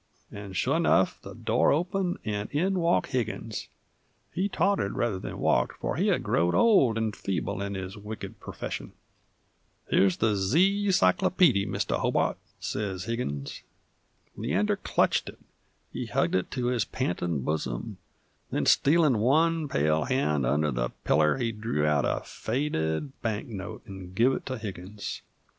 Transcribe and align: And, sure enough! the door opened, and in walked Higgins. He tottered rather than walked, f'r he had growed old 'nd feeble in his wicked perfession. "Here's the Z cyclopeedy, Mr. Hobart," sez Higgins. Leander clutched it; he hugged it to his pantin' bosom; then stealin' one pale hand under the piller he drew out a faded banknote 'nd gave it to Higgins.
And, 0.31 0.57
sure 0.57 0.77
enough! 0.77 1.21
the 1.21 1.35
door 1.35 1.71
opened, 1.71 2.17
and 2.25 2.49
in 2.49 2.79
walked 2.79 3.11
Higgins. 3.11 3.67
He 4.33 4.49
tottered 4.49 4.95
rather 4.97 5.19
than 5.19 5.37
walked, 5.37 5.79
f'r 5.79 5.99
he 5.99 6.07
had 6.07 6.23
growed 6.23 6.55
old 6.55 6.97
'nd 6.99 7.15
feeble 7.15 7.61
in 7.61 7.75
his 7.75 7.95
wicked 7.97 8.39
perfession. 8.39 8.93
"Here's 9.89 10.17
the 10.17 10.35
Z 10.35 10.91
cyclopeedy, 10.93 11.67
Mr. 11.67 11.99
Hobart," 11.99 12.39
sez 12.59 13.03
Higgins. 13.03 13.61
Leander 14.35 14.77
clutched 14.77 15.29
it; 15.29 15.37
he 15.93 16.07
hugged 16.07 16.33
it 16.33 16.49
to 16.49 16.65
his 16.65 16.83
pantin' 16.83 17.41
bosom; 17.43 17.97
then 18.49 18.65
stealin' 18.65 19.19
one 19.19 19.67
pale 19.67 20.05
hand 20.05 20.47
under 20.47 20.71
the 20.71 20.89
piller 21.03 21.37
he 21.37 21.51
drew 21.51 21.85
out 21.85 22.05
a 22.05 22.23
faded 22.25 23.11
banknote 23.21 23.87
'nd 23.87 24.15
gave 24.15 24.33
it 24.33 24.47
to 24.47 24.57
Higgins. 24.57 25.21